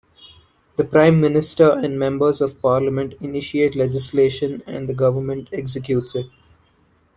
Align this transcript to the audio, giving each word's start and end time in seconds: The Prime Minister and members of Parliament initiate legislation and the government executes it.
The 0.77 0.83
Prime 0.83 1.21
Minister 1.21 1.69
and 1.73 1.99
members 1.99 2.41
of 2.41 2.59
Parliament 2.59 3.13
initiate 3.21 3.75
legislation 3.75 4.63
and 4.65 4.89
the 4.89 4.95
government 4.95 5.49
executes 5.53 6.15
it. 6.15 6.25